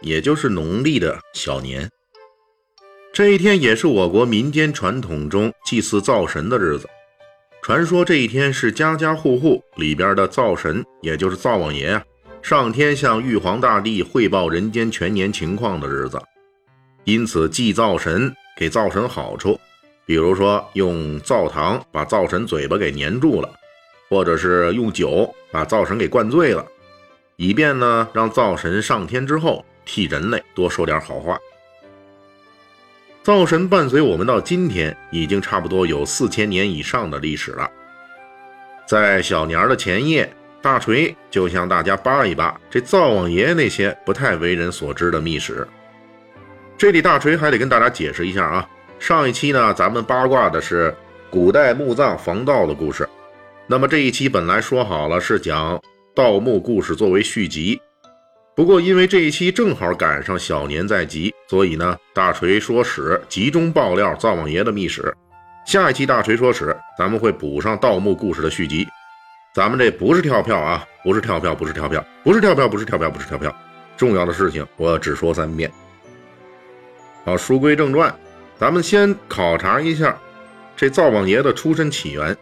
[0.00, 1.88] 也就是农历的小年。
[3.12, 6.88] 这一天也是我国民间传统中祭祀灶神的日子。
[7.62, 12.02] 传说这一天是家家户户里边的灶神，也就是灶王爷啊。
[12.40, 16.18] 上天向玉皇大帝汇报人间全年情况的日子，
[17.04, 19.58] 因此祭灶神给灶神好处，
[20.06, 23.50] 比如说用灶糖把灶神嘴巴给粘住了，
[24.08, 26.64] 或者是用酒把灶神给灌醉了，
[27.36, 31.36] 以便呢让灶神上天之后替人类多说点好话。
[33.24, 37.68] 灶神伴随我们到今天，已经差不多有四千年以上的历史了。
[38.86, 40.30] 在小年儿的前夜。
[40.60, 45.66] 大锤就向大家扒一扒这灶王爷那些不太为人所知的秘史。
[46.76, 50.92] 这里大锤还得跟大家解释一下啊，上一期呢咱们八卦的是
[51.30, 53.08] 古代墓葬防盗的故事，
[53.68, 55.80] 那么这一期本来说好了是讲
[56.12, 57.80] 盗墓故事作为续集，
[58.58, 65.14] 不过因为这一期正好赶上小年在即，所以呢大锤说史集中爆料灶王爷的秘史。
[65.64, 68.84] 下一期大锤说史咱们会补上盗墓故事的续集。
[69.54, 73.56] 咱们这不是跳票啊，不是跳票，不是跳票，不是跳票，不是跳票，不是跳票。
[73.96, 75.70] 重要的事情我只说三遍。
[77.24, 78.12] 好，书归正传，
[78.58, 80.18] 咱们先考察一下
[80.76, 82.36] 这灶王爷的出身起源。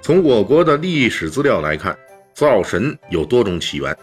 [0.00, 1.96] 从我国的历史资料来看，
[2.34, 3.96] 灶神有多种起源。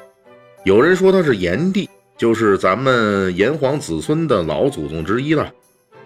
[0.64, 5.52] 有人说他是炎帝，就是咱们炎黄子孙的老祖宗之一了。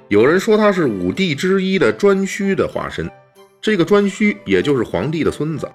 [0.08, 3.08] 有人说他是五帝之一的颛顼的化身，
[3.62, 5.70] 这个颛顼也就是皇帝的孙子。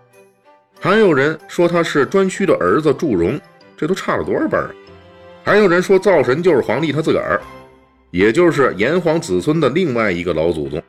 [0.80, 3.40] 还有人说他是颛顼的儿子祝融，
[3.76, 4.74] 这都差了多少辈儿？
[5.44, 7.40] 还有人说灶神就是皇帝他自个儿，
[8.10, 10.82] 也就是炎黄子孙的另外一个老祖宗。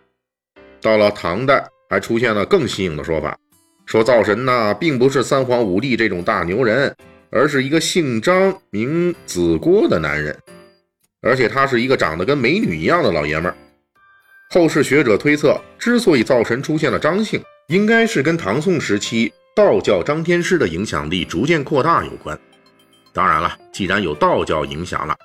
[0.81, 3.38] 到了唐代，还出现了更新颖的说法，
[3.85, 6.95] 说灶神呢并不是三皇五帝这种大牛人，
[7.35, 10.38] 而是一个姓张名子郭的男人，
[11.21, 13.57] 而且他是一个长得跟美女一样的老爷们儿。
[14.51, 19.33] 后世学者推测，之所以灶神出现了张姓，应该是跟唐宋时期。
[19.55, 22.39] 道教张天师的影响力逐渐扩大有关。
[23.13, 25.15] 当然了，既然有道教影响了，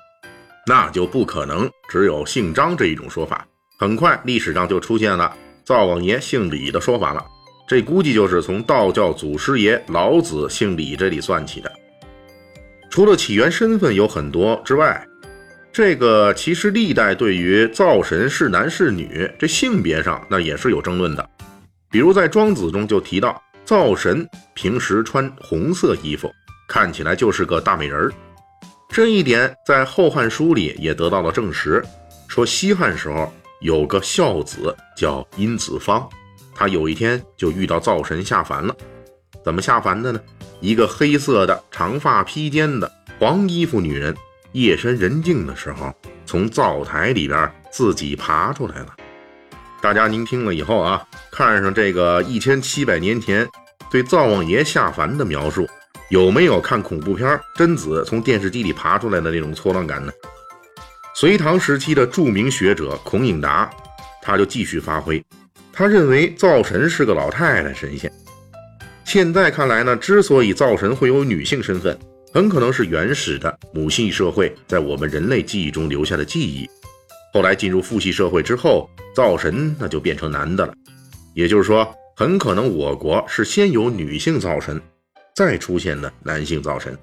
[0.67, 3.47] 那就不可能只有姓张这一种说法。
[3.79, 7.25] 很快，历史上就出现了灶王爷姓李的说法了。
[7.67, 11.71] 这估计就是从道教祖师爷老子姓李这里算起的。
[12.99, 15.07] 除了起源身份有很多之外，
[15.71, 21.29] 这个其实历代对于灶神是男是女这性别上那也是有争论的。
[21.89, 23.41] 比如在庄子中就提到。
[23.63, 26.29] 灶神平时穿红色衣服，
[26.67, 28.11] 看起来就是个大美人儿。
[28.89, 31.81] 这一点在《后汉书》里也得到了证实。
[32.27, 36.05] 说西汉时候有个孝子叫殷子方，
[36.53, 38.75] 他有一天就遇到灶神下凡了。
[39.49, 40.21] 怎么下凡的呢？
[40.59, 44.15] 一个黑色的长发披肩的黄衣服女人，
[44.51, 45.91] 夜深人静的时候，
[46.23, 48.95] 从灶台里边自己爬出来了。
[49.81, 53.49] 大家您听了以后啊，看上这个一千七百年前
[53.89, 55.67] 对灶王爷下凡的描述，
[56.09, 60.11] 有没有看恐怖片贞子从电视机里爬出来的那种错乱感呢？
[61.15, 63.67] 隋唐时期的著名学者孔颖达，
[64.21, 65.25] 他就继续发挥，
[65.73, 68.13] 他认为灶神是个老太太神仙。
[69.09, 71.97] 现在看来呢，之所以灶神会有女性身份，
[72.31, 76.69] 很可能是原始的母系社会在我们人类记忆中留下的记忆。
[77.33, 80.75] 后来进入父系社会之后，灶神那就变成男的了。
[81.33, 84.79] 也就是说，很可能我国是先有女性灶神，
[85.35, 86.95] 再出现的男性灶神。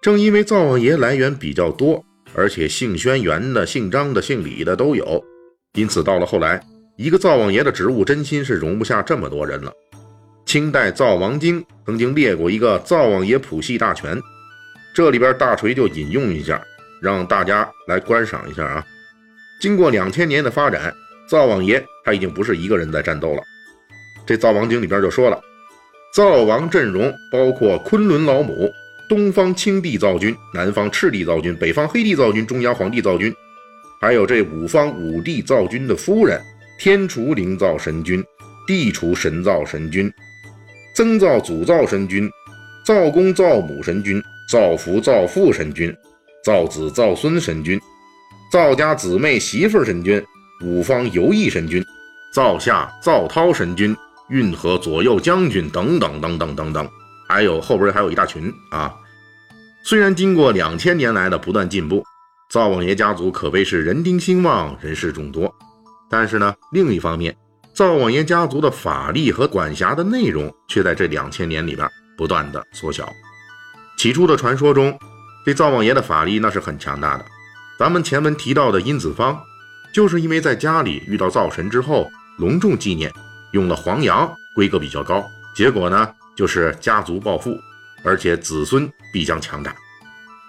[0.00, 2.02] 正因为灶王爷来源比较多，
[2.34, 5.22] 而且姓轩辕的、姓张的、姓李的都有，
[5.74, 6.58] 因此到了后来，
[6.96, 9.70] 一个灶王爷的职务真心是容不下这么多人了。
[10.44, 14.20] 清代《灶王经》曾经列过一个灶王爷谱系大全，
[14.94, 16.60] 这里边大锤就引用一下，
[17.00, 18.84] 让大家来观赏一下啊。
[19.60, 20.92] 经过两千年的发展，
[21.26, 23.42] 灶王爷他已经不是一个人在战斗了。
[24.26, 25.40] 这《灶王经》里边就说了，
[26.12, 28.70] 灶王阵容包括昆仑老母、
[29.08, 33.34] 东方青帝灶君、南方赤帝灶君、北方黑帝灶君、中央皇帝灶君，
[34.00, 36.38] 还有这五方五帝灶君的夫人：
[36.78, 38.22] 天厨灵灶神君、
[38.66, 40.12] 地厨神灶神君、
[40.94, 42.30] 曾灶祖灶神君、
[42.84, 45.94] 灶公灶母神君、灶福灶父神君、
[46.44, 47.80] 灶子灶孙神君、
[48.50, 50.22] 灶家姊妹媳妇神君、
[50.62, 51.82] 五方游艺神君、
[52.34, 53.96] 灶下灶涛神君、
[54.28, 56.86] 运河左右将军等等等等等等，
[57.26, 58.94] 还有后边还有一大群啊。
[59.84, 62.04] 虽然经过两千年来的不断进步，
[62.50, 65.50] 灶王爷家族可谓是人丁兴旺，人士众多，
[66.10, 67.34] 但是呢，另一方面，
[67.74, 71.88] 灶王爷家族的法力和管辖的内容却在这两千年里边
[72.18, 73.10] 不断的缩小。
[73.96, 74.98] 起初的传说中，
[75.46, 77.24] 这灶王爷的法力那是很强大的。
[77.78, 79.40] 咱们前文提到的殷子方，
[79.94, 83.10] 就是因为在家里遇到灶神之后，隆重纪念，
[83.52, 85.24] 用了黄羊，规格比较高，
[85.56, 87.58] 结果呢，就是家族暴富。
[88.04, 89.74] 而且子孙必将强大，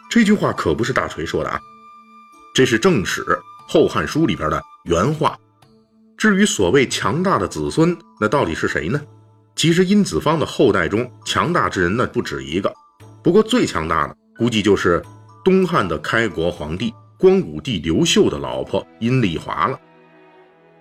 [0.10, 1.60] 这句话可不是大锤说的啊，
[2.54, 3.22] 这是正史
[3.68, 5.38] 《后汉书》里边的原话。
[6.18, 9.02] 至于所谓强大的子孙，那到底是谁呢？
[9.56, 12.74] 其实殷子方的后代中强大之人呢不止一个，
[13.24, 15.02] 不过最强大的估计就是
[15.44, 19.80] 东汉的开国皇帝光武帝刘秀的老婆殷丽华了，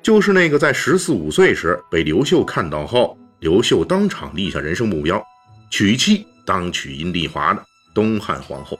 [0.03, 5.23] 就是那个在十四五岁时被刘秀看到后，刘秀当场立下人生目标，
[5.71, 6.27] 娶妻。
[6.45, 7.63] 当娶阴丽华的
[7.95, 8.77] 东汉皇后。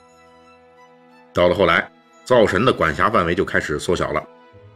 [1.33, 1.89] 到了后来，
[2.25, 4.21] 灶神的管辖范围就开始缩小了，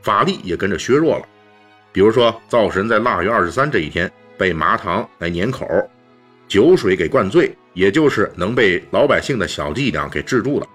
[0.02, 1.26] 法力也跟着削弱了。
[1.96, 5.66] 比如说，灶神在腊月二十三这一天被麻糖来粘口，
[6.46, 10.66] 酒水给灌醉，也就是能被老百姓的小伎俩给制住了。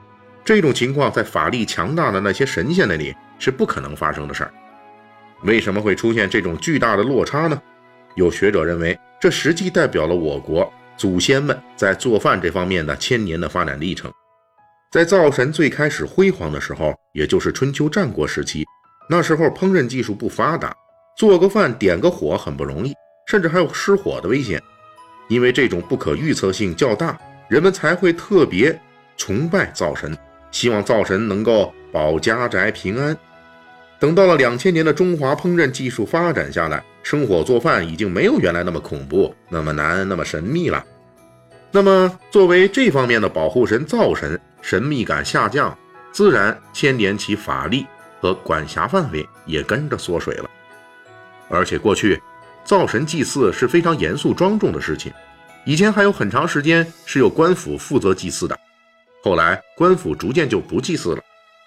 [0.43, 4.51] 这种情况在法力强大的那些神仙那里是不可能发生的事儿。
[5.43, 7.61] 为什么会出现这种巨大的落差呢？
[8.15, 10.73] 有学者认为，这实际代表了我国。
[10.97, 14.11] 祖先们在做饭这方面的千年的发展历程，
[14.91, 18.65] 在灶神最开始辉煌的时候，也就是春秋战国时期，
[19.07, 20.75] 那时候烹饪技术不发达，
[21.21, 22.95] 做个饭点个火很不容易，
[23.27, 24.59] 甚至还有失火的危险。
[25.27, 27.15] 因为这种不可预测性较大，
[27.47, 28.75] 人们才会特别
[29.17, 30.17] 崇拜灶神，
[30.49, 33.15] 希望灶神能够保家宅平安。
[33.99, 40.83] 等到了两千年的中华烹饪技术发展下来，生火做饭已经没有原来那么恐怖、那么难、那么神秘了。
[41.69, 45.77] 那么，作为这方面的保护神，灶神神秘感下降，
[46.11, 47.85] 自然牵连其法力
[48.19, 50.49] 和管辖范围也跟着缩水了。
[51.51, 52.19] 而且，过去
[52.63, 55.11] 灶神祭祀是非常严肃庄重的事情，
[55.65, 58.57] 以前还有很长时间是由官府负责祭祀的，
[59.21, 61.21] 后来官府逐渐就不祭祀了。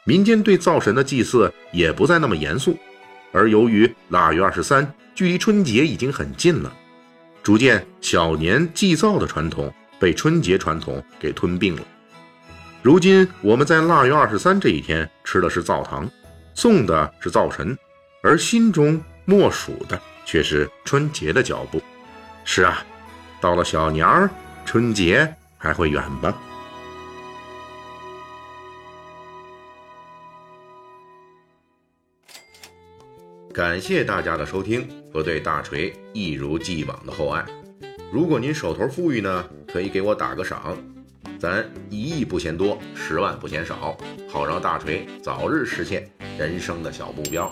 [0.04, 2.78] 民间对灶神的祭祀也不再那么严肃，
[3.32, 6.72] 而由于腊月二十三距离春节已经很近了，
[7.42, 11.82] 逐渐小年祭灶的传统被春节传统给吞并了。
[12.82, 16.06] 如今我们在腊月二十三这一天吃的是灶糖，
[16.54, 17.76] 送的是灶神，
[18.22, 21.80] 而心中默数的却是春节的脚步。
[22.44, 22.84] 是啊，
[23.40, 24.30] 到了小年儿，
[24.64, 26.36] 春节还会远吧？
[33.52, 37.44] 感谢大家的收听和对大锤一如既往的厚爱。
[38.12, 40.76] 如果您手头富裕呢，可以给我打个赏，
[41.38, 43.96] 咱一亿不嫌多，十万不嫌少，
[44.28, 47.48] 好让大锤早日实现人生的小目标。